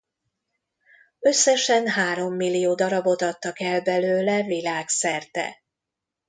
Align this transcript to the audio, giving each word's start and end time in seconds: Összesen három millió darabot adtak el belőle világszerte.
Összesen 1.19 1.87
három 1.87 2.35
millió 2.35 2.75
darabot 2.75 3.21
adtak 3.21 3.59
el 3.59 3.81
belőle 3.81 4.41
világszerte. 4.43 5.61